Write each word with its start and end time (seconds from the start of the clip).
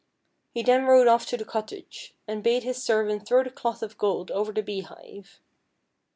He 0.49 0.63
then 0.63 0.85
rode 0.85 1.05
off 1.05 1.27
to 1.27 1.37
the 1.37 1.45
cottage, 1.45 2.15
and 2.27 2.41
bade 2.41 2.63
his 2.63 2.81
servant 2.83 3.27
throw 3.27 3.43
the 3.43 3.51
cloth 3.51 3.83
of 3.83 3.99
gold 3.99 4.31
over 4.31 4.51
the 4.51 4.63
beehive. 4.63 5.39